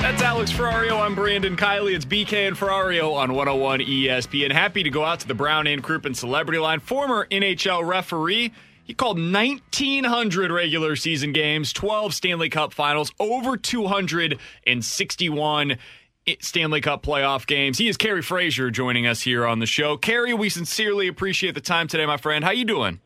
That's 0.00 0.22
Alex 0.22 0.52
Ferrario. 0.52 1.00
I'm 1.00 1.16
Brandon 1.16 1.56
Kiley. 1.56 1.92
It's 1.94 2.04
BK 2.04 2.46
and 2.46 2.56
Ferrario 2.56 3.14
on 3.14 3.34
101 3.34 3.80
ESPN. 3.80 4.52
Happy 4.52 4.84
to 4.84 4.90
go 4.90 5.04
out 5.04 5.18
to 5.20 5.28
the 5.28 5.34
Brown 5.34 5.66
and 5.66 5.82
Crouppen 5.82 6.14
Celebrity 6.14 6.60
Line. 6.60 6.78
Former 6.78 7.26
NHL 7.26 7.84
referee. 7.84 8.52
He 8.84 8.94
called 8.94 9.18
1,900 9.18 10.52
regular 10.52 10.94
season 10.94 11.32
games, 11.32 11.72
12 11.72 12.14
Stanley 12.14 12.48
Cup 12.48 12.72
finals, 12.72 13.12
over 13.18 13.56
261 13.56 15.78
Stanley 16.40 16.80
Cup 16.80 17.02
playoff 17.02 17.44
games. 17.46 17.78
He 17.78 17.88
is 17.88 17.96
Kerry 17.96 18.22
Fraser 18.22 18.70
joining 18.70 19.04
us 19.04 19.22
here 19.22 19.44
on 19.44 19.58
the 19.58 19.66
show. 19.66 19.96
Kerry, 19.96 20.32
we 20.32 20.48
sincerely 20.48 21.08
appreciate 21.08 21.56
the 21.56 21.60
time 21.60 21.88
today, 21.88 22.06
my 22.06 22.18
friend. 22.18 22.44
How 22.44 22.52
you 22.52 22.64
doing? 22.64 23.00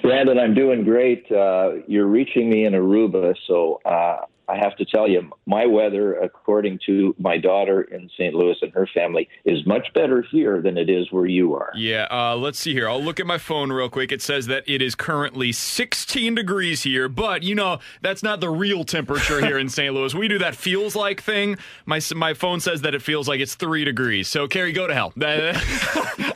Brandon, 0.00 0.38
I'm 0.38 0.54
doing 0.54 0.84
great. 0.84 1.26
Uh, 1.30 1.72
you're 1.88 2.06
reaching 2.06 2.48
me 2.48 2.64
in 2.64 2.72
Aruba, 2.72 3.34
so 3.46 3.80
uh, 3.84 4.18
I 4.48 4.56
have 4.56 4.76
to 4.76 4.84
tell 4.84 5.08
you, 5.08 5.30
my 5.46 5.66
weather, 5.66 6.14
according 6.14 6.80
to 6.86 7.14
my 7.18 7.38
daughter 7.38 7.82
in 7.82 8.10
St. 8.14 8.34
Louis 8.34 8.56
and 8.62 8.72
her 8.72 8.88
family, 8.94 9.28
is 9.44 9.64
much 9.66 9.86
better 9.94 10.24
here 10.30 10.60
than 10.60 10.76
it 10.76 10.90
is 10.90 11.10
where 11.10 11.26
you 11.26 11.54
are. 11.54 11.70
Yeah, 11.76 12.06
uh, 12.10 12.36
let's 12.36 12.58
see 12.58 12.72
here. 12.72 12.88
I'll 12.88 13.02
look 13.02 13.20
at 13.20 13.26
my 13.26 13.38
phone 13.38 13.72
real 13.72 13.88
quick. 13.88 14.12
It 14.12 14.22
says 14.22 14.46
that 14.46 14.64
it 14.66 14.82
is 14.82 14.94
currently 14.94 15.52
16 15.52 16.34
degrees 16.34 16.82
here, 16.82 17.08
but 17.08 17.42
you 17.42 17.54
know 17.54 17.78
that's 18.02 18.22
not 18.22 18.40
the 18.40 18.50
real 18.50 18.84
temperature 18.84 19.40
here 19.40 19.58
in 19.58 19.68
St. 19.74 19.92
Louis. 19.94 20.14
We 20.14 20.28
do 20.28 20.38
that 20.38 20.54
feels 20.54 20.94
like 20.94 21.22
thing. 21.22 21.56
My 21.86 22.00
my 22.14 22.34
phone 22.34 22.60
says 22.60 22.82
that 22.82 22.94
it 22.94 23.02
feels 23.02 23.28
like 23.28 23.40
it's 23.40 23.54
three 23.54 23.84
degrees. 23.84 24.28
So, 24.28 24.46
Kerry, 24.46 24.72
go 24.72 24.86
to 24.86 24.94
hell. 24.94 25.12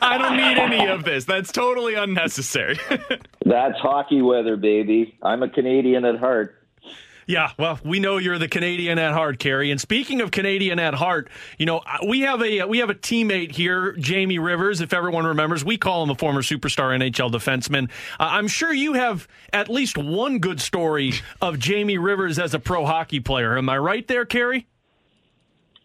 I 0.01 0.17
don't 0.17 0.37
need 0.37 0.57
any 0.57 0.87
of 0.87 1.03
this. 1.03 1.25
That's 1.25 1.51
totally 1.51 1.95
unnecessary. 1.95 2.79
that's 3.45 3.79
hockey 3.79 4.21
weather, 4.21 4.57
baby. 4.57 5.17
I'm 5.21 5.43
a 5.43 5.49
Canadian 5.49 6.05
at 6.05 6.19
heart. 6.19 6.58
Yeah, 7.29 7.51
well, 7.59 7.79
we 7.85 7.99
know 7.99 8.17
you're 8.17 8.39
the 8.39 8.47
Canadian 8.47 8.97
at 8.97 9.13
heart, 9.13 9.37
Kerry. 9.37 9.69
And 9.69 9.79
speaking 9.79 10.19
of 10.21 10.31
Canadian 10.31 10.79
at 10.79 10.95
heart, 10.95 11.29
you 11.59 11.67
know 11.67 11.83
we 12.07 12.21
have 12.21 12.41
a 12.41 12.63
we 12.63 12.79
have 12.79 12.89
a 12.89 12.95
teammate 12.95 13.51
here, 13.51 13.91
Jamie 13.99 14.39
Rivers. 14.39 14.81
If 14.81 14.93
everyone 14.93 15.27
remembers, 15.27 15.63
we 15.63 15.77
call 15.77 16.01
him 16.01 16.09
a 16.09 16.15
former 16.15 16.41
superstar 16.41 16.89
NHL 16.97 17.31
defenseman. 17.31 17.91
Uh, 18.19 18.29
I'm 18.31 18.47
sure 18.47 18.73
you 18.73 18.93
have 18.93 19.27
at 19.53 19.69
least 19.69 19.95
one 19.95 20.39
good 20.39 20.59
story 20.59 21.13
of 21.39 21.59
Jamie 21.59 21.99
Rivers 21.99 22.39
as 22.39 22.55
a 22.55 22.59
pro 22.59 22.83
hockey 22.83 23.19
player. 23.19 23.59
Am 23.59 23.69
I 23.69 23.77
right 23.77 24.07
there, 24.07 24.25
Kerry? 24.25 24.65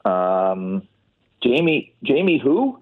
Um, 0.06 0.88
Jamie, 1.42 1.92
Jamie, 2.02 2.40
who? 2.42 2.80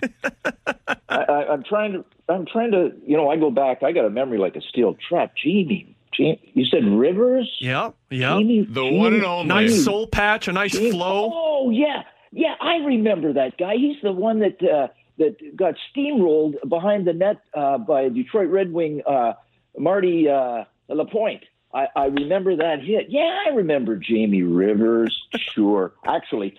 I, 1.08 1.46
am 1.48 1.64
trying 1.64 1.94
to. 1.94 2.04
I'm 2.28 2.46
trying 2.46 2.70
to. 2.70 2.92
You 3.04 3.16
know, 3.16 3.28
I 3.30 3.36
go 3.36 3.50
back. 3.50 3.82
I 3.82 3.90
got 3.90 4.04
a 4.04 4.10
memory 4.10 4.38
like 4.38 4.54
a 4.54 4.60
steel 4.60 4.96
trap. 5.08 5.32
Jamie, 5.34 5.93
you 6.18 6.64
said 6.66 6.84
Rivers? 6.84 7.50
Yeah, 7.60 7.90
yeah. 8.10 8.38
Jamie, 8.38 8.66
the 8.68 8.82
Jamie, 8.82 8.98
one 8.98 9.14
and 9.14 9.24
only. 9.24 9.46
Nice 9.46 9.84
soul 9.84 10.06
patch, 10.06 10.48
a 10.48 10.52
nice 10.52 10.72
Jamie, 10.72 10.90
flow. 10.90 11.30
Oh 11.32 11.70
yeah, 11.70 12.02
yeah. 12.32 12.54
I 12.60 12.76
remember 12.76 13.32
that 13.32 13.56
guy. 13.58 13.74
He's 13.76 13.96
the 14.02 14.12
one 14.12 14.40
that 14.40 14.62
uh, 14.62 14.88
that 15.18 15.56
got 15.56 15.74
steamrolled 15.94 16.54
behind 16.68 17.06
the 17.06 17.12
net 17.12 17.38
uh, 17.54 17.78
by 17.78 18.08
Detroit 18.08 18.48
Red 18.50 18.72
Wing 18.72 19.02
uh, 19.06 19.34
Marty 19.78 20.28
uh, 20.28 20.64
Lapointe. 20.88 21.44
I, 21.72 21.88
I 21.96 22.04
remember 22.06 22.56
that 22.56 22.82
hit. 22.82 23.06
Yeah, 23.08 23.36
I 23.46 23.50
remember 23.50 23.96
Jamie 23.96 24.42
Rivers. 24.42 25.20
Sure. 25.54 25.92
Actually, 26.04 26.56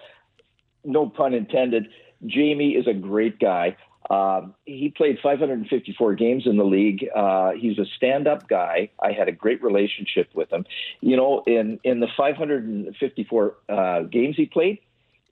no 0.86 1.10
pun 1.10 1.34
intended. 1.34 1.88
Jamie 2.26 2.72
is 2.72 2.88
a 2.88 2.94
great 2.94 3.40
guy. 3.40 3.76
Um, 4.10 4.54
he 4.66 4.90
played 4.90 5.18
554 5.22 6.16
games 6.16 6.46
in 6.46 6.58
the 6.58 6.64
league. 6.64 7.08
Uh, 7.16 7.52
he's 7.52 7.80
a 7.80 7.86
stand-up 7.98 8.48
guy. 8.48 8.92
I 9.02 9.12
had 9.12 9.28
a 9.28 9.32
great 9.32 9.64
relationship 9.64 10.30
with 10.34 10.52
him. 10.52 10.66
You 11.02 11.18
know, 11.18 11.44
in 11.48 11.80
in 11.84 12.00
the 12.00 12.08
554 12.16 13.56
uh, 13.68 14.02
games 14.04 14.36
he 14.36 14.46
played, 14.46 14.80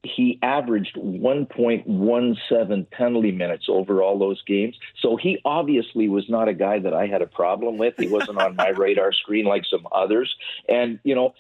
he 0.04 0.38
averaged 0.42 0.96
1.17 0.96 2.92
penalty 2.92 3.32
minutes 3.32 3.66
over 3.70 4.02
all 4.02 4.20
those 4.20 4.42
games. 4.44 4.78
So 5.00 5.16
he 5.16 5.40
obviously 5.46 6.10
was 6.10 6.28
not 6.28 6.50
a 6.50 6.54
guy 6.54 6.80
that 6.80 6.94
I 6.94 7.08
had 7.08 7.22
a 7.22 7.28
problem 7.28 7.78
with. 7.78 7.94
He 7.98 8.08
wasn't 8.08 8.40
on 8.40 8.56
my 8.56 8.70
radar 8.78 9.14
screen 9.14 9.46
like 9.46 9.64
some 9.66 9.88
others. 9.92 10.36
And 10.68 11.00
you 11.04 11.16
know, 11.16 11.36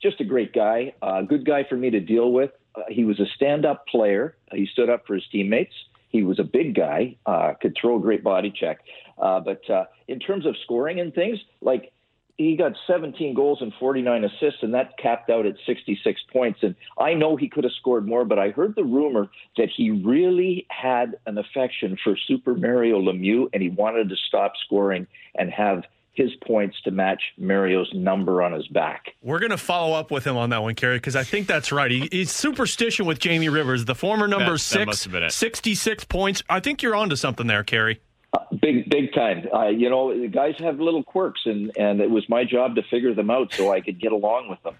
just 0.00 0.20
a 0.20 0.24
great 0.24 0.52
guy, 0.52 0.92
a 1.02 1.06
uh, 1.06 1.22
good 1.22 1.44
guy 1.46 1.64
for 1.64 1.76
me 1.76 1.90
to 1.90 2.00
deal 2.00 2.30
with. 2.30 2.50
Uh, 2.74 2.82
he 2.88 3.04
was 3.04 3.20
a 3.20 3.26
stand-up 3.36 3.86
player. 3.86 4.36
He 4.52 4.66
stood 4.66 4.88
up 4.88 5.06
for 5.06 5.14
his 5.14 5.24
teammates. 5.30 5.74
He 6.12 6.22
was 6.22 6.38
a 6.38 6.44
big 6.44 6.74
guy, 6.74 7.16
uh, 7.26 7.54
could 7.60 7.74
throw 7.80 7.96
a 7.96 8.00
great 8.00 8.22
body 8.22 8.52
check. 8.54 8.80
Uh, 9.18 9.40
but 9.40 9.68
uh, 9.68 9.86
in 10.08 10.20
terms 10.20 10.46
of 10.46 10.54
scoring 10.62 11.00
and 11.00 11.12
things, 11.14 11.38
like 11.62 11.92
he 12.36 12.56
got 12.56 12.72
17 12.86 13.34
goals 13.34 13.58
and 13.60 13.72
49 13.78 14.24
assists, 14.24 14.62
and 14.62 14.74
that 14.74 14.96
capped 14.98 15.30
out 15.30 15.46
at 15.46 15.54
66 15.66 16.20
points. 16.32 16.60
And 16.62 16.74
I 16.98 17.14
know 17.14 17.36
he 17.36 17.48
could 17.48 17.64
have 17.64 17.72
scored 17.74 18.06
more, 18.06 18.24
but 18.24 18.38
I 18.38 18.50
heard 18.50 18.74
the 18.74 18.84
rumor 18.84 19.28
that 19.56 19.68
he 19.74 19.90
really 19.90 20.66
had 20.70 21.16
an 21.26 21.38
affection 21.38 21.96
for 22.02 22.16
Super 22.26 22.54
Mario 22.54 23.00
Lemieux, 23.00 23.48
and 23.52 23.62
he 23.62 23.70
wanted 23.70 24.08
to 24.10 24.16
stop 24.16 24.52
scoring 24.64 25.06
and 25.34 25.50
have 25.50 25.84
his 26.12 26.30
points 26.46 26.76
to 26.82 26.90
match 26.90 27.22
Mario's 27.38 27.90
number 27.94 28.42
on 28.42 28.52
his 28.52 28.66
back. 28.68 29.14
We're 29.22 29.38
going 29.38 29.50
to 29.50 29.56
follow 29.56 29.94
up 29.94 30.10
with 30.10 30.26
him 30.26 30.36
on 30.36 30.50
that 30.50 30.62
one, 30.62 30.74
Kerry, 30.74 30.96
because 30.96 31.16
I 31.16 31.24
think 31.24 31.46
that's 31.46 31.72
right. 31.72 31.90
He, 31.90 32.08
he's 32.10 32.30
superstition 32.30 33.06
with 33.06 33.18
Jamie 33.18 33.48
Rivers, 33.48 33.86
the 33.86 33.94
former 33.94 34.28
number 34.28 34.52
that, 34.52 34.58
six, 34.58 35.04
that 35.06 35.32
66 35.32 36.04
points. 36.04 36.42
I 36.50 36.60
think 36.60 36.82
you're 36.82 36.94
onto 36.94 37.16
something 37.16 37.46
there, 37.46 37.64
Kerry. 37.64 38.00
Uh, 38.34 38.40
big, 38.60 38.90
big 38.90 39.12
time. 39.14 39.46
Uh, 39.52 39.68
you 39.68 39.88
know, 39.88 40.18
the 40.18 40.28
guys 40.28 40.54
have 40.58 40.80
little 40.80 41.02
quirks, 41.02 41.40
and, 41.46 41.72
and 41.78 42.00
it 42.00 42.10
was 42.10 42.28
my 42.28 42.44
job 42.44 42.74
to 42.74 42.82
figure 42.90 43.14
them 43.14 43.30
out 43.30 43.52
so 43.54 43.72
I 43.72 43.80
could 43.80 43.98
get 43.98 44.12
along 44.12 44.50
with 44.50 44.62
them. 44.62 44.74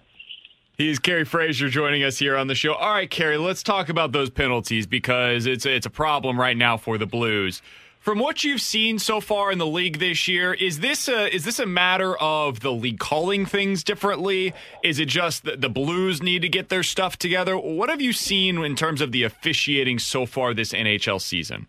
He's 0.77 0.97
Kerry 0.97 1.23
Fraser 1.23 1.69
joining 1.69 2.03
us 2.03 2.17
here 2.17 2.35
on 2.35 2.47
the 2.47 2.55
show. 2.55 2.73
All 2.73 2.93
right, 2.93 3.09
Kerry, 3.09 3.37
let's 3.37 3.61
talk 3.61 3.89
about 3.89 4.11
those 4.11 4.31
penalties 4.31 4.87
because 4.87 5.45
it's 5.45 5.67
it's 5.67 5.85
a 5.85 5.89
problem 5.91 6.39
right 6.39 6.57
now 6.57 6.77
for 6.77 6.97
the 6.97 7.05
Blues. 7.05 7.61
From 8.03 8.19
what 8.19 8.43
you've 8.43 8.59
seen 8.59 8.99
so 8.99 9.21
far 9.21 9.49
in 9.49 9.59
the 9.59 9.65
league 9.65 9.99
this 9.99 10.27
year, 10.27 10.53
is 10.53 10.81
this 10.81 11.07
a 11.07 11.33
is 11.33 11.45
this 11.45 11.57
a 11.57 11.65
matter 11.65 12.17
of 12.17 12.59
the 12.59 12.73
league 12.73 12.99
calling 12.99 13.45
things 13.45 13.81
differently? 13.81 14.53
Is 14.83 14.99
it 14.99 15.05
just 15.05 15.45
that 15.45 15.61
the 15.61 15.69
Blues 15.69 16.21
need 16.21 16.41
to 16.41 16.49
get 16.49 16.67
their 16.67 16.83
stuff 16.83 17.17
together? 17.17 17.57
What 17.57 17.89
have 17.89 18.01
you 18.01 18.11
seen 18.11 18.61
in 18.61 18.75
terms 18.75 18.99
of 18.99 19.13
the 19.13 19.23
officiating 19.23 19.99
so 19.99 20.25
far 20.25 20.53
this 20.53 20.73
NHL 20.73 21.21
season? 21.21 21.67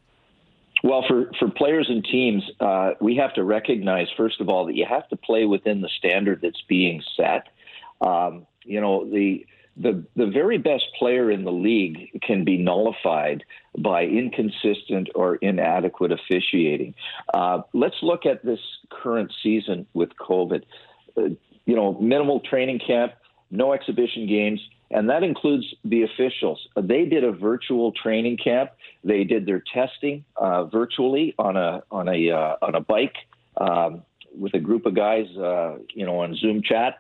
Well, 0.83 1.05
for, 1.07 1.31
for 1.39 1.49
players 1.51 1.87
and 1.89 2.05
teams, 2.05 2.43
uh, 2.59 2.95
we 3.01 3.15
have 3.15 3.33
to 3.35 3.45
recognize, 3.45 4.09
first 4.17 4.41
of 4.41 4.49
all, 4.49 4.67
that 4.67 4.75
you 4.75 4.87
have 4.89 5.09
to 5.11 5.17
play 5.17 5.45
within 5.45 5.83
the 5.83 5.89
standard 6.01 6.41
that's 6.43 6.63
being 6.69 7.01
set. 7.17 7.47
Um, 8.05 8.49
you 8.65 8.81
know, 8.81 9.09
the 9.09 9.47
the 9.77 10.05
the 10.15 10.27
very 10.27 10.59
best 10.59 10.85
player 10.99 11.31
in 11.31 11.45
the 11.45 11.53
league 11.53 12.21
can 12.23 12.45
be 12.45 12.57
nullified 12.57 13.45
by 13.79 14.05
inconsistent 14.05 15.09
or 15.15 15.37
inadequate 15.37 16.13
officiating. 16.13 16.95
Uh, 17.33 17.63
let's 17.73 17.97
look 18.03 18.25
at 18.27 18.45
this 18.45 18.61
current 18.91 19.33
season 19.43 19.87
with 19.95 20.11
COVID. 20.17 20.63
Uh, 21.17 21.23
you 21.67 21.75
know, 21.75 21.99
minimal 21.99 22.41
training 22.41 22.79
camp, 22.79 23.15
no 23.51 23.73
exhibition 23.73 24.27
games, 24.27 24.61
and 24.91 25.09
that 25.11 25.23
includes 25.23 25.67
the 25.85 26.03
officials. 26.03 26.69
They 26.77 27.07
did 27.07 27.25
a 27.25 27.33
virtual 27.33 27.93
training 27.93 28.37
camp. 28.37 28.71
They 29.03 29.25
did 29.25 29.47
their 29.47 29.63
testing 29.73 30.25
uh, 30.37 30.65
virtually 30.65 31.35
on 31.39 31.57
a 31.57 31.83
on 31.91 32.09
a 32.09 32.31
uh, 32.31 32.57
on 32.63 32.75
a 32.75 32.81
bike 32.81 33.17
um, 33.57 34.03
with 34.37 34.55
a 34.55 34.61
group 34.61 34.87
of 34.87 34.95
guys, 34.95 35.27
uh, 35.37 35.79
you 35.95 36.07
know, 36.07 36.21
on 36.21 36.37
Zoom 36.37 36.63
chat. 36.63 36.99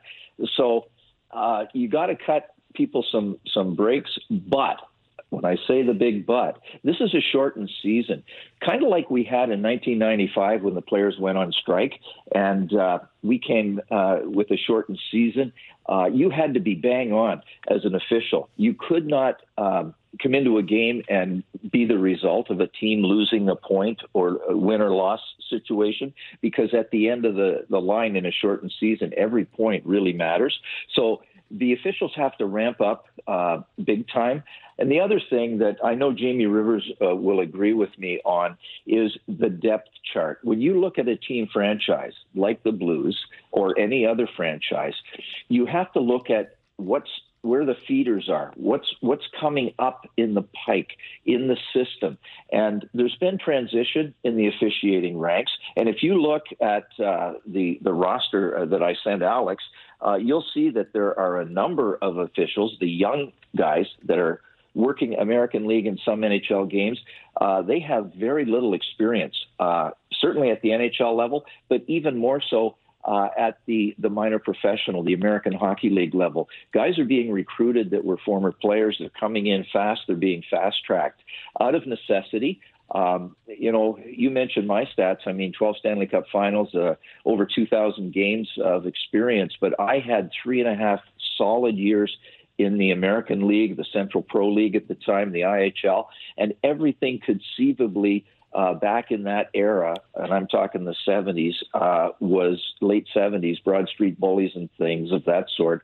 So 0.56 0.88
uh, 1.30 1.66
you 1.72 1.88
got 1.88 2.06
to 2.06 2.16
cut 2.16 2.53
people 2.74 3.04
some 3.10 3.38
some 3.52 3.74
breaks, 3.74 4.10
but 4.30 4.78
when 5.34 5.44
I 5.44 5.56
say 5.66 5.82
the 5.82 5.94
big 5.94 6.26
but, 6.26 6.58
this 6.84 6.96
is 7.00 7.14
a 7.14 7.20
shortened 7.20 7.70
season, 7.82 8.22
kind 8.64 8.82
of 8.82 8.88
like 8.88 9.10
we 9.10 9.24
had 9.24 9.50
in 9.50 9.62
1995 9.62 10.62
when 10.62 10.74
the 10.74 10.82
players 10.82 11.16
went 11.18 11.36
on 11.38 11.52
strike, 11.52 11.94
and 12.34 12.72
uh, 12.72 13.00
we 13.22 13.38
came 13.38 13.80
uh, 13.90 14.20
with 14.22 14.50
a 14.50 14.56
shortened 14.56 15.00
season. 15.10 15.52
Uh, 15.88 16.06
you 16.06 16.30
had 16.30 16.54
to 16.54 16.60
be 16.60 16.74
bang 16.74 17.12
on 17.12 17.42
as 17.68 17.84
an 17.84 17.94
official. 17.94 18.48
You 18.56 18.74
could 18.74 19.06
not 19.06 19.42
um, 19.58 19.94
come 20.22 20.34
into 20.34 20.58
a 20.58 20.62
game 20.62 21.02
and 21.08 21.42
be 21.70 21.84
the 21.84 21.98
result 21.98 22.50
of 22.50 22.60
a 22.60 22.66
team 22.66 23.02
losing 23.02 23.48
a 23.48 23.56
point 23.56 24.00
or 24.12 24.40
a 24.48 24.56
win 24.56 24.80
or 24.80 24.90
loss 24.90 25.20
situation 25.50 26.14
because 26.40 26.72
at 26.72 26.90
the 26.90 27.08
end 27.08 27.24
of 27.24 27.34
the, 27.34 27.66
the 27.68 27.80
line 27.80 28.16
in 28.16 28.24
a 28.24 28.30
shortened 28.30 28.72
season, 28.80 29.12
every 29.16 29.44
point 29.44 29.84
really 29.84 30.12
matters. 30.12 30.58
So 30.94 31.22
the 31.50 31.72
officials 31.72 32.12
have 32.16 32.36
to 32.38 32.46
ramp 32.46 32.80
up 32.80 33.06
uh, 33.26 33.60
big 33.84 34.08
time. 34.08 34.42
And 34.78 34.90
the 34.90 35.00
other 35.00 35.20
thing 35.30 35.58
that 35.58 35.76
I 35.84 35.94
know 35.94 36.12
Jamie 36.12 36.46
Rivers 36.46 36.90
uh, 37.00 37.14
will 37.14 37.40
agree 37.40 37.74
with 37.74 37.96
me 37.98 38.20
on 38.24 38.56
is 38.86 39.16
the 39.28 39.48
depth 39.48 39.88
chart. 40.12 40.40
When 40.42 40.60
you 40.60 40.80
look 40.80 40.98
at 40.98 41.08
a 41.08 41.16
team 41.16 41.48
franchise 41.52 42.14
like 42.34 42.62
the 42.64 42.72
Blues 42.72 43.18
or 43.52 43.78
any 43.78 44.04
other 44.06 44.28
franchise, 44.36 44.94
you 45.48 45.66
have 45.66 45.92
to 45.92 46.00
look 46.00 46.30
at 46.30 46.56
what's 46.76 47.10
where 47.44 47.66
the 47.66 47.76
feeders 47.86 48.28
are, 48.30 48.52
what's 48.56 48.94
what's 49.00 49.24
coming 49.38 49.74
up 49.78 50.06
in 50.16 50.32
the 50.32 50.44
pike 50.66 50.92
in 51.26 51.48
the 51.48 51.56
system, 51.74 52.16
and 52.50 52.88
there's 52.94 53.16
been 53.16 53.38
transition 53.38 54.14
in 54.24 54.36
the 54.36 54.46
officiating 54.46 55.18
ranks. 55.18 55.52
And 55.76 55.88
if 55.88 56.02
you 56.02 56.20
look 56.20 56.44
at 56.62 56.84
uh, 56.98 57.34
the 57.46 57.78
the 57.82 57.92
roster 57.92 58.58
uh, 58.58 58.64
that 58.66 58.82
I 58.82 58.94
sent 59.04 59.22
Alex, 59.22 59.62
uh, 60.04 60.14
you'll 60.14 60.46
see 60.54 60.70
that 60.70 60.94
there 60.94 61.18
are 61.18 61.40
a 61.40 61.44
number 61.44 61.98
of 62.00 62.16
officials, 62.16 62.76
the 62.80 62.88
young 62.88 63.32
guys 63.54 63.86
that 64.06 64.18
are 64.18 64.40
working 64.74 65.14
American 65.14 65.66
League 65.66 65.86
and 65.86 66.00
some 66.04 66.20
NHL 66.22 66.70
games. 66.70 66.98
Uh, 67.40 67.62
they 67.62 67.80
have 67.80 68.12
very 68.14 68.44
little 68.44 68.74
experience, 68.74 69.36
uh, 69.60 69.90
certainly 70.12 70.50
at 70.50 70.62
the 70.62 70.70
NHL 70.70 71.16
level, 71.16 71.44
but 71.68 71.82
even 71.86 72.16
more 72.16 72.42
so 72.50 72.76
uh, 73.04 73.28
at 73.36 73.58
the, 73.66 73.94
the 73.98 74.08
minor 74.08 74.38
professional, 74.38 75.02
the 75.02 75.14
American 75.14 75.52
Hockey 75.52 75.90
League 75.90 76.14
level. 76.14 76.48
Guys 76.72 76.98
are 76.98 77.04
being 77.04 77.30
recruited 77.30 77.90
that 77.90 78.04
were 78.04 78.18
former 78.24 78.52
players. 78.52 78.96
They're 78.98 79.10
coming 79.10 79.46
in 79.46 79.64
fast. 79.72 80.02
They're 80.06 80.16
being 80.16 80.42
fast 80.50 80.76
tracked 80.84 81.20
out 81.60 81.74
of 81.74 81.86
necessity. 81.86 82.60
Um, 82.94 83.34
you 83.46 83.72
know, 83.72 83.98
you 84.04 84.30
mentioned 84.30 84.66
my 84.66 84.84
stats. 84.84 85.26
I 85.26 85.32
mean, 85.32 85.52
12 85.52 85.76
Stanley 85.78 86.06
Cup 86.06 86.24
finals, 86.30 86.74
uh, 86.74 86.94
over 87.24 87.46
2,000 87.46 88.12
games 88.12 88.48
of 88.62 88.86
experience, 88.86 89.54
but 89.60 89.78
I 89.80 89.98
had 89.98 90.30
three 90.42 90.60
and 90.60 90.68
a 90.68 90.74
half 90.74 91.00
solid 91.36 91.76
years 91.76 92.16
in 92.56 92.78
the 92.78 92.92
American 92.92 93.48
League, 93.48 93.76
the 93.76 93.84
Central 93.92 94.22
Pro 94.22 94.48
League 94.48 94.76
at 94.76 94.86
the 94.86 94.94
time, 94.94 95.32
the 95.32 95.40
IHL, 95.40 96.06
and 96.36 96.54
everything 96.62 97.20
conceivably 97.24 98.24
uh, 98.54 98.74
back 98.74 99.10
in 99.10 99.24
that 99.24 99.50
era, 99.52 99.96
and 100.14 100.32
I'm 100.32 100.46
talking 100.46 100.84
the 100.84 100.94
70s, 101.06 101.54
uh, 101.74 102.10
was 102.20 102.62
late 102.80 103.06
70s, 103.14 103.62
Broad 103.64 103.88
Street 103.88 104.18
bullies 104.18 104.52
and 104.54 104.70
things 104.78 105.10
of 105.10 105.24
that 105.24 105.46
sort. 105.56 105.82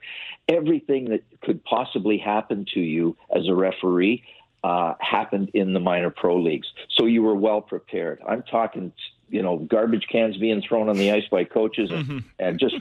Everything 0.49 1.07
that 1.07 1.23
could 1.43 1.65
possibly 1.65 2.17
happen 2.19 2.67
to 2.75 2.81
you 2.81 3.17
as 3.35 3.49
a 3.49 3.55
referee 3.55 4.23
uh, 4.63 4.95
happened 5.01 5.51
in 5.55 5.73
the 5.73 5.81
minor 5.81 6.11
pro 6.11 6.37
leagues. 6.37 6.69
So 6.91 7.07
you 7.07 7.23
were 7.23 7.35
well 7.35 7.61
prepared. 7.61 8.21
I'm 8.29 8.43
talking, 8.43 8.93
you 9.29 9.43
know, 9.43 9.57
garbage 9.57 10.07
cans 10.11 10.37
being 10.37 10.63
thrown 10.63 10.89
on 10.89 10.97
the 10.97 11.11
ice 11.11 11.27
by 11.31 11.45
coaches 11.45 11.91
and, 11.91 12.07
mm-hmm. 12.07 12.19
and 12.39 12.61
just 12.61 12.77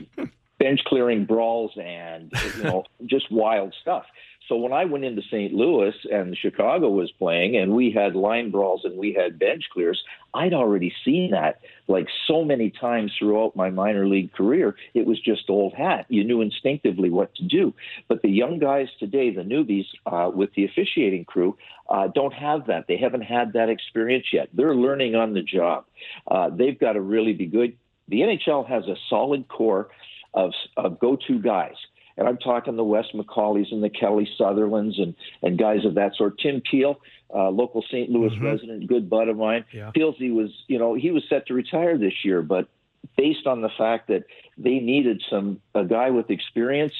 bench 0.58 0.84
clearing 0.84 1.24
brawls 1.24 1.72
and, 1.76 2.32
you 2.56 2.62
know, 2.62 2.84
just 3.06 3.30
wild 3.30 3.74
stuff. 3.80 4.04
So 4.50 4.56
when 4.56 4.72
I 4.72 4.84
went 4.84 5.04
into 5.04 5.22
St. 5.22 5.52
Louis 5.54 5.94
and 6.10 6.36
Chicago 6.36 6.90
was 6.90 7.12
playing 7.12 7.56
and 7.56 7.72
we 7.72 7.92
had 7.92 8.16
line 8.16 8.50
brawls 8.50 8.80
and 8.84 8.98
we 8.98 9.12
had 9.12 9.38
bench 9.38 9.62
clears, 9.72 10.02
I'd 10.34 10.52
already 10.52 10.92
seen 11.04 11.30
that 11.30 11.60
like 11.86 12.08
so 12.26 12.44
many 12.44 12.70
times 12.70 13.12
throughout 13.16 13.54
my 13.54 13.70
minor 13.70 14.08
league 14.08 14.32
career. 14.32 14.74
It 14.92 15.06
was 15.06 15.20
just 15.20 15.48
old 15.48 15.74
hat. 15.74 16.06
You 16.08 16.24
knew 16.24 16.40
instinctively 16.40 17.10
what 17.10 17.32
to 17.36 17.44
do. 17.44 17.72
But 18.08 18.22
the 18.22 18.28
young 18.28 18.58
guys 18.58 18.88
today, 18.98 19.30
the 19.32 19.42
newbies 19.42 19.86
uh, 20.04 20.32
with 20.34 20.52
the 20.54 20.64
officiating 20.64 21.26
crew, 21.26 21.56
uh, 21.88 22.08
don't 22.08 22.34
have 22.34 22.66
that. 22.66 22.86
They 22.88 22.96
haven't 22.96 23.22
had 23.22 23.52
that 23.52 23.68
experience 23.68 24.26
yet. 24.32 24.48
They're 24.52 24.74
learning 24.74 25.14
on 25.14 25.32
the 25.32 25.42
job. 25.42 25.84
Uh, 26.28 26.50
they've 26.50 26.78
got 26.78 26.94
to 26.94 27.00
really 27.00 27.34
be 27.34 27.46
good. 27.46 27.76
The 28.08 28.22
NHL 28.22 28.68
has 28.68 28.82
a 28.88 28.96
solid 29.08 29.46
core 29.46 29.90
of, 30.34 30.50
of 30.76 30.98
go-to 30.98 31.38
guys 31.40 31.76
and 32.20 32.28
I'm 32.28 32.36
talking 32.36 32.76
the 32.76 32.84
Wes 32.84 33.06
McCauley's 33.14 33.72
and 33.72 33.82
the 33.82 33.88
Kelly 33.88 34.28
Sutherlands 34.36 34.98
and, 34.98 35.14
and 35.42 35.58
guys 35.58 35.86
of 35.86 35.94
that 35.94 36.14
sort. 36.16 36.38
Tim 36.38 36.60
Peel, 36.60 37.00
uh, 37.34 37.48
local 37.48 37.82
St. 37.82 38.10
Louis 38.10 38.30
mm-hmm. 38.34 38.44
resident, 38.44 38.86
good 38.86 39.08
bud 39.08 39.28
of 39.28 39.38
mine. 39.38 39.64
Yeah. 39.72 39.90
Peelsy 39.96 40.32
was, 40.32 40.50
you 40.68 40.78
know, 40.78 40.92
he 40.92 41.10
was 41.10 41.24
set 41.30 41.46
to 41.46 41.54
retire 41.54 41.96
this 41.96 42.12
year, 42.22 42.42
but 42.42 42.68
based 43.16 43.46
on 43.46 43.62
the 43.62 43.70
fact 43.70 44.08
that 44.08 44.24
they 44.58 44.80
needed 44.80 45.22
some 45.30 45.62
a 45.74 45.82
guy 45.82 46.10
with 46.10 46.28
experience, 46.28 46.92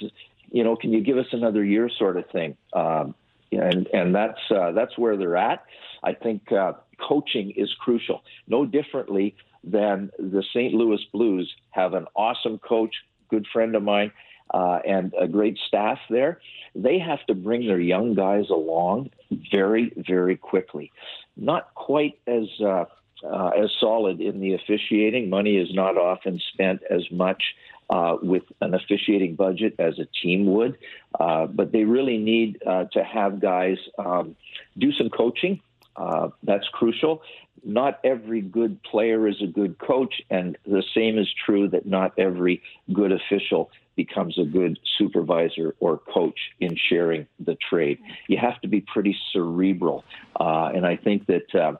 you 0.50 0.64
know, 0.64 0.74
can 0.74 0.90
you 0.90 1.02
give 1.02 1.18
us 1.18 1.26
another 1.32 1.62
year, 1.62 1.90
sort 1.90 2.16
of 2.16 2.26
thing. 2.30 2.56
Um, 2.72 3.14
and 3.52 3.88
and 3.92 4.14
that's 4.14 4.40
uh, 4.50 4.72
that's 4.72 4.96
where 4.96 5.18
they're 5.18 5.36
at. 5.36 5.64
I 6.02 6.14
think 6.14 6.50
uh, 6.50 6.74
coaching 6.98 7.50
is 7.56 7.70
crucial. 7.78 8.22
No 8.48 8.64
differently 8.64 9.36
than 9.64 10.10
the 10.18 10.42
St. 10.54 10.72
Louis 10.72 11.04
Blues 11.12 11.52
have 11.72 11.92
an 11.92 12.06
awesome 12.16 12.58
coach, 12.58 12.94
good 13.28 13.46
friend 13.52 13.74
of 13.74 13.82
mine 13.82 14.12
uh, 14.52 14.80
and 14.86 15.14
a 15.18 15.28
great 15.28 15.58
staff 15.66 15.98
there, 16.08 16.40
they 16.74 16.98
have 16.98 17.24
to 17.26 17.34
bring 17.34 17.66
their 17.66 17.80
young 17.80 18.14
guys 18.14 18.48
along 18.50 19.10
very, 19.50 19.92
very 19.96 20.36
quickly. 20.36 20.92
Not 21.36 21.74
quite 21.74 22.18
as 22.26 22.48
uh, 22.60 22.84
uh, 23.24 23.48
as 23.48 23.70
solid 23.78 24.20
in 24.20 24.40
the 24.40 24.54
officiating. 24.54 25.28
Money 25.28 25.56
is 25.56 25.72
not 25.74 25.96
often 25.96 26.40
spent 26.52 26.82
as 26.90 27.02
much 27.10 27.42
uh, 27.90 28.16
with 28.22 28.44
an 28.60 28.74
officiating 28.74 29.34
budget 29.34 29.74
as 29.78 29.98
a 29.98 30.06
team 30.22 30.46
would, 30.46 30.78
uh, 31.18 31.46
but 31.46 31.72
they 31.72 31.84
really 31.84 32.18
need 32.18 32.62
uh, 32.66 32.84
to 32.92 33.02
have 33.02 33.40
guys 33.40 33.78
um, 33.98 34.36
do 34.78 34.92
some 34.92 35.10
coaching. 35.10 35.60
Uh, 35.96 36.28
that's 36.44 36.66
crucial. 36.68 37.22
Not 37.64 38.00
every 38.04 38.40
good 38.40 38.82
player 38.84 39.28
is 39.28 39.42
a 39.42 39.46
good 39.46 39.78
coach, 39.78 40.22
and 40.30 40.56
the 40.64 40.84
same 40.94 41.18
is 41.18 41.28
true 41.44 41.68
that 41.70 41.84
not 41.84 42.12
every 42.16 42.62
good 42.92 43.12
official 43.12 43.70
becomes 44.04 44.38
a 44.38 44.44
good 44.44 44.78
supervisor 44.96 45.74
or 45.78 45.98
coach 45.98 46.40
in 46.58 46.74
sharing 46.88 47.26
the 47.38 47.56
trade. 47.68 47.98
You 48.28 48.38
have 48.38 48.58
to 48.62 48.68
be 48.68 48.80
pretty 48.80 49.14
cerebral. 49.32 50.04
Uh, 50.38 50.70
and 50.74 50.86
I 50.86 50.96
think 50.96 51.26
that 51.26 51.54
uh, 51.54 51.74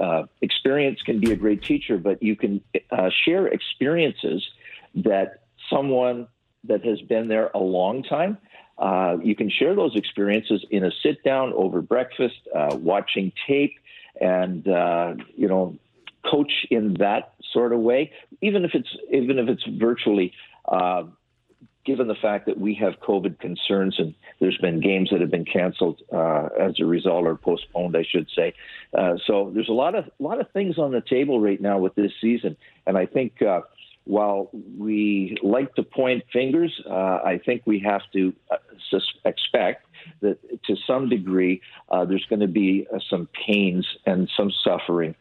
uh, 0.00 0.22
experience 0.40 1.02
can 1.02 1.20
be 1.20 1.32
a 1.32 1.36
great 1.36 1.62
teacher, 1.62 1.98
but 1.98 2.22
you 2.22 2.34
can 2.34 2.62
uh, 2.90 3.10
share 3.24 3.46
experiences 3.48 4.40
that 4.94 5.42
someone 5.68 6.28
that 6.64 6.82
has 6.84 7.00
been 7.02 7.28
there 7.28 7.50
a 7.54 7.64
long 7.78 8.02
time. 8.02 8.38
Uh, 8.78 9.16
you 9.22 9.34
can 9.34 9.50
share 9.50 9.74
those 9.74 9.94
experiences 9.96 10.64
in 10.70 10.84
a 10.84 10.90
sit 11.02 11.22
down 11.24 11.52
over 11.52 11.80
breakfast, 11.80 12.40
watching 12.92 13.32
tape, 13.46 13.76
and 14.20 14.64
you 15.36 15.48
know 15.52 15.76
coach 16.30 16.52
in 16.70 16.94
that 16.94 17.34
sort 17.52 17.72
of 17.72 17.80
way, 17.80 18.12
even 18.40 18.64
if 18.64 18.72
it's 18.74 18.92
even 19.10 19.38
if 19.38 19.48
it's 19.48 19.64
virtually 19.78 20.32
uh, 20.68 21.04
given 21.86 22.08
the 22.08 22.16
fact 22.16 22.46
that 22.46 22.58
we 22.58 22.74
have 22.74 22.94
COVID 23.00 23.38
concerns 23.38 23.98
and 23.98 24.14
there's 24.40 24.58
been 24.58 24.80
games 24.80 25.10
that 25.12 25.20
have 25.20 25.30
been 25.30 25.44
canceled 25.44 26.02
uh, 26.12 26.48
as 26.60 26.78
a 26.80 26.84
result 26.84 27.24
or 27.24 27.36
postponed, 27.36 27.96
I 27.96 28.04
should 28.04 28.28
say. 28.36 28.52
Uh, 28.92 29.14
so 29.26 29.50
there's 29.54 29.68
a 29.68 29.72
lot 29.72 29.94
of 29.94 30.10
lot 30.18 30.40
of 30.40 30.50
things 30.50 30.78
on 30.78 30.90
the 30.90 31.00
table 31.00 31.40
right 31.40 31.60
now 31.60 31.78
with 31.78 31.94
this 31.94 32.12
season, 32.20 32.56
and 32.86 32.98
I 32.98 33.06
think. 33.06 33.40
Uh, 33.40 33.60
while 34.08 34.50
we 34.78 35.36
like 35.42 35.74
to 35.74 35.82
point 35.82 36.22
fingers, 36.32 36.72
uh, 36.88 37.18
I 37.24 37.40
think 37.44 37.62
we 37.66 37.80
have 37.80 38.02
to 38.12 38.32
uh, 38.52 38.58
sus- 38.88 39.02
expect 39.24 39.84
that 40.20 40.38
to 40.66 40.76
some 40.86 41.08
degree 41.08 41.60
uh, 41.88 42.04
there's 42.04 42.24
going 42.26 42.38
to 42.38 42.46
be 42.46 42.86
some 43.10 43.28
pains 43.44 43.84
and 44.06 44.30
some 44.36 44.52
suffering 44.62 45.16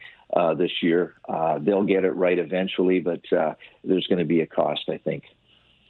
this 0.56 0.84
year. 0.84 1.16
They'll 1.62 1.84
get 1.84 2.06
it 2.06 2.12
right 2.12 2.38
eventually, 2.38 3.00
but 3.00 3.22
there's 3.32 4.06
going 4.06 4.20
to 4.20 4.26
be 4.26 4.42
a 4.42 4.46
cost, 4.46 4.84
I 4.88 4.98
think. 4.98 5.24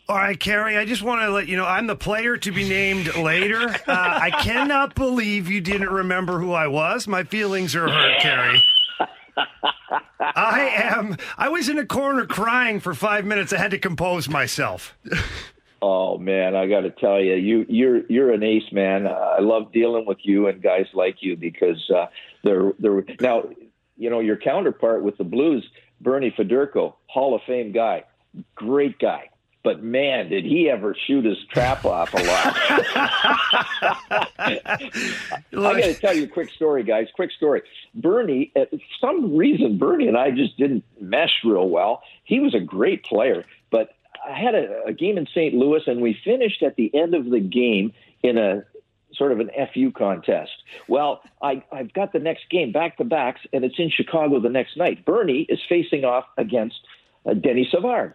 All 0.07 0.17
right, 0.17 0.39
Kerry, 0.39 0.77
I 0.77 0.85
just 0.85 1.01
want 1.01 1.21
to 1.21 1.31
let 1.31 1.47
you 1.47 1.57
know 1.57 1.65
I'm 1.65 1.88
the 1.88 1.95
player 1.95 2.38
to 2.38 2.51
be 2.51 2.69
named 2.69 3.15
later. 3.15 3.69
Uh, 3.69 3.75
I 3.88 4.29
cannot 4.43 4.93
believe 4.93 5.50
you 5.50 5.62
didn't 5.62 5.89
remember 5.89 6.39
who 6.39 6.51
I 6.51 6.67
was. 6.67 7.07
My 7.07 7.24
feelings 7.24 7.75
are 7.75 7.89
hurt, 7.89 8.19
Kerry. 8.19 8.63
I 10.19 10.59
am. 10.75 11.17
I 11.38 11.50
was 11.50 11.69
in 11.69 11.79
a 11.79 11.85
corner 11.85 12.25
crying 12.25 12.79
for 12.79 12.93
five 12.93 13.25
minutes. 13.25 13.51
I 13.51 13.57
had 13.57 13.71
to 13.71 13.79
compose 13.79 14.29
myself. 14.29 14.95
Oh 15.81 16.17
man, 16.17 16.55
I 16.55 16.67
got 16.67 16.81
to 16.81 16.89
tell 16.89 17.19
you, 17.19 17.33
you 17.35 17.65
you're 17.67 18.05
you're 18.07 18.31
an 18.31 18.43
ace, 18.43 18.71
man. 18.71 19.07
I 19.07 19.39
love 19.39 19.71
dealing 19.71 20.05
with 20.05 20.17
you 20.24 20.47
and 20.47 20.62
guys 20.62 20.85
like 20.93 21.17
you 21.19 21.35
because 21.35 21.83
uh, 21.89 22.07
they're 22.43 22.74
they're 22.79 23.03
now, 23.19 23.50
you 23.97 24.09
know, 24.09 24.19
your 24.19 24.38
counterpart 24.38 25.03
with 25.03 25.17
the 25.17 25.24
Blues, 25.24 25.67
Bernie 26.01 26.31
Federko, 26.31 26.93
Hall 27.07 27.35
of 27.35 27.41
Fame 27.45 27.71
guy, 27.71 28.03
great 28.55 28.97
guy, 29.00 29.29
but 29.65 29.84
man, 29.84 30.29
did 30.29 30.45
he 30.45 30.69
ever 30.69 30.95
shoot 31.07 31.25
his 31.25 31.39
trap 31.51 31.84
off 31.86 32.13
a 32.13 32.17
lot. 32.17 32.55
I 34.38 35.39
got 35.51 35.74
to 35.77 35.93
tell 35.95 36.15
you 36.15 36.25
a 36.25 36.27
quick 36.27 36.51
story, 36.51 36.84
guys. 36.84 37.07
Quick 37.15 37.31
story. 37.31 37.63
Bernie, 37.95 38.51
at 38.55 38.69
some 39.01 39.36
reason, 39.36 39.79
Bernie 39.79 40.07
and 40.07 40.15
I 40.15 40.29
just 40.29 40.55
didn't 40.55 40.84
mesh 41.01 41.41
real 41.43 41.67
well. 41.67 42.03
He 42.25 42.39
was 42.39 42.53
a 42.53 42.60
great 42.60 43.03
player, 43.03 43.43
but 43.72 43.89
I 44.24 44.38
had 44.38 44.53
a, 44.53 44.84
a 44.86 44.93
game 44.93 45.17
in 45.17 45.25
St. 45.25 45.55
Louis, 45.55 45.81
and 45.88 46.00
we 46.00 46.15
finished 46.24 46.62
at 46.62 46.75
the 46.75 46.93
end 46.93 47.15
of 47.15 47.25
the 47.25 47.39
game 47.39 47.91
in 48.22 48.38
a 48.38 48.63
sort 49.15 49.31
of 49.31 49.39
an 49.39 49.50
FU 49.74 49.91
contest. 49.91 50.51
Well, 50.88 51.24
I, 51.41 51.63
I've 51.72 51.91
got 51.91 52.13
the 52.13 52.19
next 52.19 52.51
game 52.51 52.72
back 52.72 52.98
to 52.98 53.03
backs, 53.03 53.41
and 53.51 53.65
it's 53.65 53.79
in 53.79 53.89
Chicago 53.89 54.39
the 54.39 54.50
next 54.50 54.77
night. 54.77 55.05
Bernie 55.05 55.48
is 55.50 55.60
facing 55.67 56.05
off 56.05 56.25
against 56.38 56.77
uh, 57.25 57.34
Denny 57.34 57.67
Savard. 57.72 58.13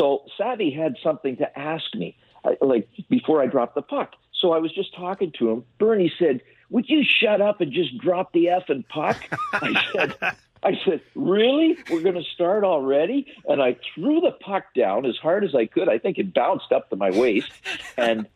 So 0.00 0.24
Savvy 0.38 0.70
had 0.70 0.96
something 1.02 1.36
to 1.36 1.58
ask 1.58 1.94
me, 1.94 2.16
uh, 2.42 2.52
like 2.62 2.88
before 3.10 3.42
I 3.42 3.46
dropped 3.46 3.74
the 3.74 3.82
puck. 3.82 4.14
So 4.32 4.52
I 4.52 4.58
was 4.58 4.72
just 4.72 4.94
talking 4.96 5.30
to 5.38 5.50
him. 5.50 5.64
Bernie 5.78 6.10
said, 6.18 6.40
"Would 6.70 6.88
you 6.88 7.04
shut 7.04 7.42
up 7.42 7.60
and 7.60 7.70
just 7.70 7.98
drop 7.98 8.32
the 8.32 8.48
f 8.48 8.70
and 8.70 8.88
puck?" 8.88 9.18
I 9.52 9.84
said. 9.92 10.16
I 10.62 10.78
said, 10.86 11.02
"Really? 11.14 11.76
We're 11.90 12.00
going 12.00 12.14
to 12.14 12.24
start 12.34 12.64
already?" 12.64 13.26
And 13.46 13.60
I 13.62 13.76
threw 13.94 14.22
the 14.22 14.30
puck 14.30 14.72
down 14.74 15.04
as 15.04 15.18
hard 15.18 15.44
as 15.44 15.54
I 15.54 15.66
could. 15.66 15.90
I 15.90 15.98
think 15.98 16.16
it 16.16 16.32
bounced 16.32 16.72
up 16.72 16.88
to 16.88 16.96
my 16.96 17.10
waist, 17.10 17.52
and 17.98 18.26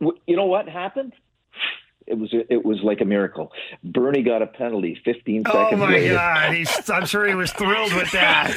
w- 0.00 0.18
you 0.26 0.36
know 0.36 0.46
what 0.46 0.66
happened? 0.66 1.12
It 2.12 2.18
was 2.18 2.28
it 2.32 2.62
was 2.62 2.78
like 2.82 3.00
a 3.00 3.06
miracle. 3.06 3.50
Bernie 3.82 4.22
got 4.22 4.42
a 4.42 4.46
penalty 4.46 5.00
15 5.02 5.44
Oh 5.46 5.50
seconds 5.52 5.82
Oh 5.82 5.86
my 5.86 5.92
later. 5.92 6.12
God! 6.14 6.52
He's, 6.52 6.90
I'm 6.90 7.06
sure 7.06 7.26
he 7.26 7.34
was 7.34 7.50
thrilled 7.52 7.94
with 7.94 8.10
that. 8.12 8.52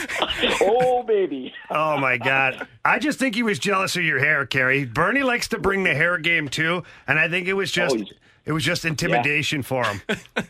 oh 0.62 1.04
baby! 1.04 1.54
Oh 1.70 1.98
my 1.98 2.18
God! 2.18 2.68
I 2.84 3.00
just 3.00 3.18
think 3.18 3.34
he 3.34 3.44
was 3.44 3.58
jealous 3.58 3.96
of 3.96 4.04
your 4.04 4.20
hair, 4.20 4.46
Kerry. 4.46 4.84
Bernie 4.84 5.24
likes 5.24 5.48
to 5.50 5.58
bring 5.58 5.86
the 5.86 5.96
hair 5.96 6.18
game 6.18 6.50
too, 6.50 6.84
and 7.08 7.18
I 7.18 7.30
think 7.30 7.48
it 7.48 7.54
was 7.54 7.72
just 7.72 7.96
Oh, 7.96 8.04
it 8.46 8.52
was 8.52 8.64
just 8.66 8.84
intimidation 8.84 9.64
for 9.64 9.86
him. 9.86 10.02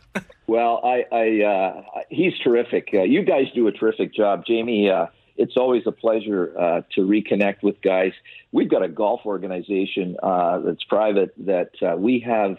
Well, 0.48 0.80
I, 0.84 1.06
I 1.12 1.42
uh, 1.44 1.84
he's 2.10 2.34
terrific. 2.44 2.90
Uh, 2.94 3.02
you 3.02 3.24
guys 3.24 3.46
do 3.56 3.68
a 3.68 3.72
terrific 3.72 4.14
job, 4.14 4.46
Jamie. 4.46 4.90
Uh, 4.92 5.08
it's 5.38 5.58
always 5.58 5.82
a 5.88 5.92
pleasure 5.92 6.54
uh, 6.58 6.82
to 6.94 7.02
reconnect 7.02 7.64
with 7.64 7.82
guys. 7.82 8.12
We've 8.52 8.70
got 8.70 8.84
a 8.84 8.88
golf 8.88 9.22
organization 9.26 10.16
uh, 10.22 10.60
that's 10.60 10.84
private 10.84 11.34
that 11.46 11.72
uh, 11.82 11.96
we 11.98 12.20
have 12.20 12.58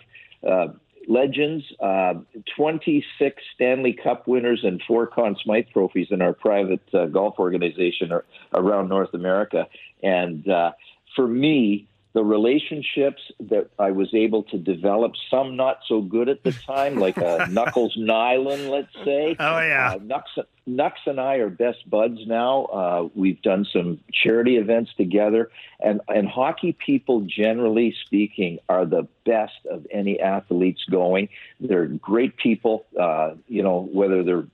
uh, 0.48 0.68
legends, 1.08 1.64
uh, 1.80 2.14
26 2.56 3.42
Stanley 3.54 3.92
Cup 3.92 4.26
winners, 4.26 4.60
and 4.64 4.82
four 4.86 5.06
Conn 5.06 5.36
Smythe 5.42 5.66
trophies 5.72 6.08
in 6.10 6.20
our 6.22 6.32
private 6.32 6.82
uh, 6.92 7.06
golf 7.06 7.38
organization 7.38 8.12
ar- 8.12 8.24
around 8.54 8.88
North 8.88 9.14
America. 9.14 9.68
And 10.02 10.48
uh, 10.48 10.72
for 11.14 11.28
me, 11.28 11.88
the 12.16 12.24
relationships 12.24 13.20
that 13.38 13.68
I 13.78 13.90
was 13.90 14.14
able 14.14 14.42
to 14.44 14.56
develop, 14.56 15.12
some 15.30 15.54
not 15.54 15.80
so 15.86 16.00
good 16.00 16.30
at 16.30 16.44
the 16.44 16.52
time, 16.52 16.98
like 16.98 17.18
uh, 17.18 17.44
Knuckles 17.50 17.94
Nilan, 17.94 18.70
let's 18.70 18.94
say. 19.04 19.36
Oh 19.38 19.58
yeah. 19.58 19.92
Uh, 19.92 19.98
Nux, 20.02 20.22
Nux 20.66 20.94
and 21.04 21.20
I 21.20 21.34
are 21.34 21.50
best 21.50 21.88
buds 21.90 22.26
now. 22.26 22.64
Uh, 22.64 23.08
we've 23.14 23.42
done 23.42 23.66
some 23.70 24.00
charity 24.14 24.56
events 24.56 24.92
together, 24.96 25.50
and 25.78 26.00
and 26.08 26.26
hockey 26.26 26.72
people, 26.72 27.20
generally 27.20 27.94
speaking, 28.06 28.60
are 28.70 28.86
the 28.86 29.06
best 29.26 29.66
of 29.70 29.86
any 29.90 30.18
athletes 30.18 30.84
going. 30.90 31.28
They're 31.60 31.84
great 31.84 32.38
people. 32.38 32.86
Uh, 32.98 33.32
you 33.46 33.62
know, 33.62 33.90
whether 33.92 34.22
they're 34.22 34.46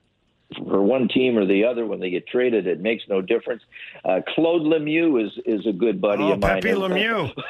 for 0.56 0.82
one 0.82 1.08
team 1.08 1.38
or 1.38 1.46
the 1.46 1.64
other, 1.64 1.86
when 1.86 2.00
they 2.00 2.10
get 2.10 2.26
traded, 2.26 2.66
it 2.66 2.80
makes 2.80 3.04
no 3.08 3.20
difference. 3.20 3.62
Uh, 4.04 4.20
Claude 4.34 4.62
Lemieux 4.62 5.24
is 5.24 5.32
is 5.44 5.66
a 5.66 5.72
good 5.72 6.00
buddy 6.00 6.24
Oh, 6.24 6.32
of 6.32 6.40
mine. 6.40 6.62
Pepe 6.62 6.74
Lemieux. 6.74 7.32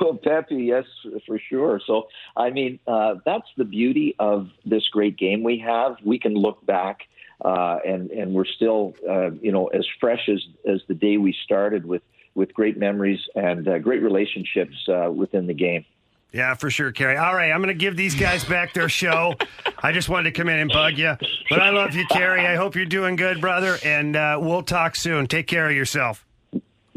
Oh, 0.00 0.14
Pepe, 0.20 0.56
yes, 0.56 0.84
for 1.28 1.38
sure. 1.38 1.80
So, 1.86 2.08
I 2.36 2.50
mean, 2.50 2.80
uh, 2.88 3.14
that's 3.24 3.46
the 3.56 3.64
beauty 3.64 4.16
of 4.18 4.48
this 4.64 4.88
great 4.88 5.16
game 5.16 5.44
we 5.44 5.58
have. 5.60 5.94
We 6.04 6.18
can 6.18 6.34
look 6.34 6.66
back, 6.66 7.02
uh, 7.44 7.78
and 7.86 8.10
and 8.10 8.34
we're 8.34 8.46
still, 8.46 8.96
uh, 9.08 9.30
you 9.40 9.52
know, 9.52 9.68
as 9.68 9.86
fresh 10.00 10.28
as 10.28 10.44
as 10.68 10.80
the 10.88 10.94
day 10.94 11.18
we 11.18 11.32
started 11.44 11.86
with 11.86 12.02
with 12.34 12.52
great 12.52 12.76
memories 12.76 13.20
and 13.36 13.68
uh, 13.68 13.78
great 13.78 14.02
relationships 14.02 14.76
uh, 14.88 15.08
within 15.12 15.46
the 15.46 15.54
game. 15.54 15.84
Yeah, 16.32 16.54
for 16.54 16.68
sure, 16.70 16.92
Kerry. 16.92 17.16
All 17.16 17.34
right, 17.34 17.50
I'm 17.50 17.62
going 17.62 17.68
to 17.68 17.78
give 17.78 17.96
these 17.96 18.14
guys 18.14 18.44
back 18.44 18.74
their 18.74 18.88
show. 18.88 19.34
I 19.82 19.92
just 19.92 20.08
wanted 20.08 20.24
to 20.24 20.32
come 20.32 20.48
in 20.48 20.58
and 20.58 20.70
bug 20.70 20.98
you, 20.98 21.16
but 21.48 21.62
I 21.62 21.70
love 21.70 21.94
you, 21.94 22.04
Kerry. 22.06 22.46
I 22.46 22.56
hope 22.56 22.74
you're 22.76 22.84
doing 22.84 23.16
good, 23.16 23.40
brother, 23.40 23.78
and 23.84 24.16
uh, 24.16 24.38
we'll 24.40 24.62
talk 24.62 24.96
soon. 24.96 25.28
Take 25.28 25.46
care 25.46 25.68
of 25.70 25.74
yourself. 25.74 26.26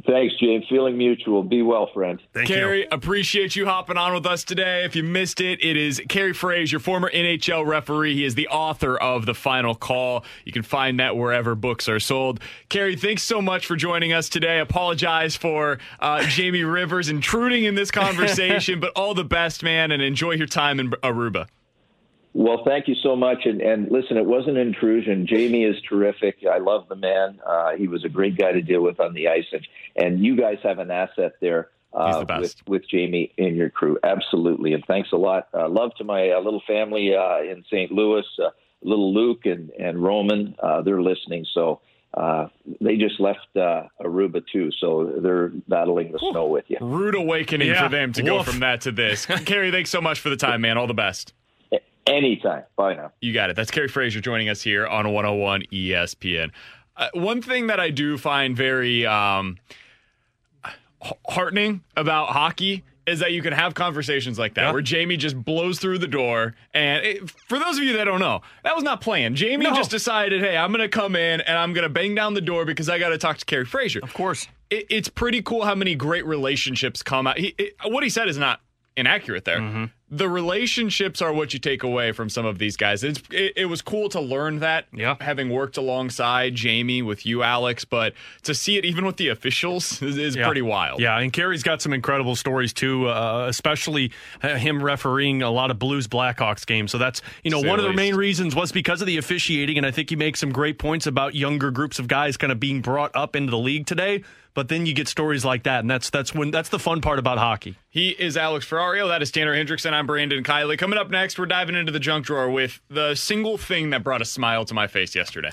Thanks, 0.09 0.33
James. 0.39 0.65
Feeling 0.67 0.97
mutual. 0.97 1.43
Be 1.43 1.61
well, 1.61 1.87
friend. 1.93 2.19
Thank 2.33 2.49
you, 2.49 2.55
Kerry, 2.55 2.79
you. 2.81 2.87
appreciate 2.91 3.55
you 3.55 3.67
hopping 3.67 3.95
on 3.95 4.13
with 4.13 4.25
us 4.25 4.43
today. 4.43 4.83
If 4.83 4.95
you 4.95 5.03
missed 5.03 5.39
it, 5.39 5.63
it 5.63 5.77
is 5.77 6.01
Kerry 6.09 6.33
Fraser, 6.33 6.79
former 6.79 7.11
NHL 7.11 7.65
referee. 7.65 8.15
He 8.15 8.25
is 8.25 8.33
the 8.33 8.47
author 8.47 8.97
of 8.97 9.27
The 9.27 9.35
Final 9.35 9.75
Call. 9.75 10.25
You 10.45 10.51
can 10.51 10.63
find 10.63 10.99
that 10.99 11.15
wherever 11.15 11.53
books 11.53 11.87
are 11.87 11.99
sold. 11.99 12.39
Kerry, 12.69 12.95
thanks 12.95 13.21
so 13.21 13.39
much 13.39 13.67
for 13.67 13.75
joining 13.75 14.11
us 14.11 14.29
today. 14.29 14.59
Apologize 14.59 15.35
for 15.35 15.77
uh, 15.99 16.23
Jamie 16.23 16.63
Rivers 16.63 17.09
intruding 17.09 17.65
in 17.65 17.75
this 17.75 17.91
conversation, 17.91 18.79
but 18.79 18.91
all 18.95 19.13
the 19.13 19.23
best, 19.23 19.61
man, 19.61 19.91
and 19.91 20.01
enjoy 20.01 20.31
your 20.31 20.47
time 20.47 20.79
in 20.79 20.89
Aruba. 20.89 21.47
Well, 22.33 22.63
thank 22.63 22.87
you 22.87 22.95
so 22.95 23.15
much. 23.15 23.45
And, 23.45 23.61
and 23.61 23.91
listen, 23.91 24.15
it 24.17 24.25
was 24.25 24.47
an 24.47 24.55
intrusion. 24.55 25.25
Jamie 25.27 25.63
is 25.63 25.75
terrific. 25.87 26.37
I 26.49 26.59
love 26.59 26.87
the 26.87 26.95
man. 26.95 27.39
Uh, 27.45 27.75
he 27.75 27.87
was 27.87 28.05
a 28.05 28.09
great 28.09 28.37
guy 28.37 28.51
to 28.51 28.61
deal 28.61 28.81
with 28.81 28.99
on 28.99 29.13
the 29.13 29.27
ice. 29.29 29.45
And, 29.51 29.67
and 29.95 30.23
you 30.23 30.35
guys 30.35 30.57
have 30.63 30.79
an 30.79 30.91
asset 30.91 31.33
there 31.41 31.69
uh, 31.93 32.23
the 32.23 32.39
with, 32.39 32.55
with 32.67 32.89
Jamie 32.89 33.33
and 33.37 33.55
your 33.55 33.69
crew. 33.69 33.97
Absolutely. 34.03 34.73
And 34.73 34.85
thanks 34.85 35.11
a 35.11 35.17
lot. 35.17 35.47
Uh, 35.53 35.67
love 35.67 35.95
to 35.95 36.03
my 36.03 36.29
uh, 36.31 36.39
little 36.39 36.61
family 36.67 37.15
uh, 37.15 37.39
in 37.41 37.63
St. 37.65 37.91
Louis, 37.91 38.25
uh, 38.43 38.49
little 38.83 39.11
Luke 39.13 39.45
and, 39.45 39.71
and 39.71 40.01
Roman. 40.01 40.55
Uh, 40.61 40.83
they're 40.83 41.01
listening. 41.01 41.47
So 41.51 41.81
uh, 42.13 42.47
they 42.79 42.97
just 42.97 43.19
left 43.19 43.47
uh, 43.55 43.83
Aruba 44.01 44.43
too. 44.51 44.69
So 44.79 45.15
they're 45.19 45.49
battling 45.67 46.11
the 46.11 46.19
snow 46.31 46.45
with 46.45 46.65
you. 46.67 46.77
Rude 46.79 47.15
awakening 47.15 47.69
Yeah. 47.69 47.83
for 47.83 47.89
them 47.89 48.13
to 48.13 48.21
go 48.21 48.43
from 48.43 48.59
that 48.59 48.81
to 48.81 48.91
this. 48.91 49.25
Kerry, 49.25 49.71
thanks 49.71 49.89
so 49.89 49.99
much 49.99 50.19
for 50.19 50.29
the 50.29 50.37
time, 50.37 50.61
man. 50.61 50.77
All 50.77 50.87
the 50.87 50.93
best. 50.93 51.33
Anytime. 52.09 52.63
Bye 52.75 52.95
now. 52.95 53.11
You 53.21 53.33
got 53.33 53.49
it. 53.49 53.55
That's 53.55 53.71
Kerry 53.71 53.87
Fraser 53.87 54.19
joining 54.21 54.49
us 54.49 54.61
here 54.61 54.85
on 54.87 55.05
101 55.13 55.63
ESPN. 55.71 56.51
Uh, 56.97 57.07
one 57.13 57.41
thing 57.41 57.67
that 57.67 57.79
I 57.79 57.91
do 57.91 58.17
find 58.17 58.57
very 58.57 59.05
um, 59.05 59.57
heartening 61.27 61.81
about 61.95 62.29
hockey 62.29 62.83
is 63.07 63.19
that 63.19 63.31
you 63.31 63.41
can 63.41 63.53
have 63.53 63.73
conversations 63.73 64.37
like 64.37 64.53
that 64.53 64.65
Yeah. 64.65 64.71
where 64.71 64.81
Jamie 64.81 65.17
just 65.17 65.35
blows 65.43 65.79
through 65.79 65.97
the 65.97 66.07
door. 66.07 66.53
And 66.75 67.03
it, 67.03 67.29
for 67.47 67.57
those 67.57 67.77
of 67.77 67.83
you 67.83 67.93
that 67.93 68.03
don't 68.03 68.19
know, 68.19 68.41
that 68.63 68.75
was 68.75 68.83
not 68.83 69.01
planned. 69.01 69.35
Jamie 69.35 69.63
No. 69.65 69.73
just 69.73 69.89
decided, 69.89 70.41
hey, 70.41 70.55
I'm 70.55 70.71
going 70.71 70.81
to 70.81 70.89
come 70.89 71.15
in 71.15 71.41
and 71.41 71.57
I'm 71.57 71.73
going 71.73 71.83
to 71.83 71.89
bang 71.89 72.13
down 72.13 72.35
the 72.35 72.41
door 72.41 72.65
because 72.65 72.87
I 72.87 72.99
got 72.99 73.09
to 73.09 73.17
talk 73.17 73.37
to 73.37 73.45
Kerry 73.45 73.65
Fraser. 73.65 73.99
Of 74.03 74.13
course. 74.13 74.47
It, 74.69 74.85
it's 74.91 75.09
pretty 75.09 75.41
cool 75.41 75.65
how 75.65 75.73
many 75.73 75.95
great 75.95 76.25
relationships 76.25 77.01
come 77.01 77.25
out. 77.25 77.39
He, 77.39 77.55
it, 77.57 77.75
what 77.85 78.03
he 78.03 78.09
said 78.09 78.27
is 78.27 78.37
not 78.37 78.61
inaccurate 78.95 79.45
there. 79.45 79.59
Mm-hmm. 79.59 79.85
The 80.11 80.27
relationships 80.27 81.21
are 81.21 81.31
what 81.31 81.53
you 81.53 81.59
take 81.59 81.83
away 81.83 82.11
from 82.13 82.29
some 82.29 82.45
of 82.45 82.57
these 82.57 82.75
guys. 82.75 83.03
It's, 83.03 83.21
it, 83.31 83.53
it 83.55 83.65
was 83.65 83.81
cool 83.81 84.09
to 84.09 84.19
learn 84.19 84.59
that, 84.59 84.85
Yeah. 84.91 85.15
having 85.21 85.49
worked 85.49 85.77
alongside 85.77 86.55
Jamie 86.55 87.01
with 87.01 87.25
you, 87.25 87.43
Alex, 87.43 87.85
but 87.85 88.13
to 88.43 88.55
see 88.55 88.77
it 88.77 88.85
even 88.85 89.05
with 89.05 89.17
the 89.17 89.27
officials 89.27 90.01
is, 90.01 90.17
is 90.17 90.35
Yeah. 90.35 90.45
pretty 90.47 90.63
wild. 90.63 90.99
Yeah, 90.99 91.19
and 91.19 91.31
Kerry's 91.31 91.61
got 91.63 91.81
some 91.81 91.93
incredible 91.93 92.35
stories 92.35 92.73
too, 92.73 93.07
uh, 93.07 93.45
especially 93.47 94.11
uh, 94.41 94.55
him 94.55 94.81
refereeing 94.83 95.43
a 95.43 95.51
lot 95.51 95.69
of 95.71 95.77
Blues 95.79 96.07
Blackhawks 96.07 96.65
games. 96.65 96.91
So 96.91 96.97
that's 96.97 97.21
you 97.43 97.51
know 97.51 97.61
Say 97.61 97.67
one 97.69 97.79
of 97.79 97.85
the 97.85 97.93
main 97.93 98.15
reasons 98.15 98.55
was 98.55 98.71
because 98.71 99.01
of 99.01 99.07
the 99.07 99.17
officiating, 99.17 99.77
and 99.77 99.85
I 99.85 99.91
think 99.91 100.09
he 100.09 100.15
makes 100.15 100.39
some 100.39 100.51
great 100.51 100.79
points 100.79 101.05
about 101.07 101.35
younger 101.35 101.71
groups 101.71 101.99
of 101.99 102.07
guys 102.07 102.35
kind 102.37 102.51
of 102.51 102.59
being 102.59 102.81
brought 102.81 103.15
up 103.15 103.35
into 103.35 103.51
the 103.51 103.57
league 103.59 103.85
today. 103.85 104.23
But 104.55 104.67
then 104.67 104.87
you 104.87 104.93
get 104.93 105.07
stories 105.07 105.45
like 105.45 105.63
that, 105.63 105.81
and 105.81 105.89
that's 105.89 106.09
that's 106.09 106.33
when 106.33 106.49
that's 106.51 106.69
the 106.69 106.79
fun 106.79 107.01
part 107.01 107.19
about 107.19 107.37
hockey. 107.37 107.77
He 107.91 108.09
is 108.09 108.35
Alex 108.35 108.65
Ferrario. 108.67 109.07
That 109.07 109.21
is 109.21 109.29
Tanner 109.31 109.53
Hendrickson. 109.55 109.93
I'm 109.99 110.07
Brandon 110.07 110.45
Kiley. 110.45 110.77
Coming 110.77 110.97
up 110.97 111.09
next, 111.09 111.37
we're 111.37 111.45
diving 111.45 111.75
into 111.75 111.91
the 111.91 111.99
junk 111.99 112.25
drawer 112.25 112.49
with 112.49 112.79
the 112.87 113.15
single 113.15 113.57
thing 113.57 113.89
that 113.89 114.01
brought 114.01 114.21
a 114.21 114.25
smile 114.25 114.63
to 114.63 114.73
my 114.73 114.87
face 114.87 115.13
yesterday. 115.13 115.51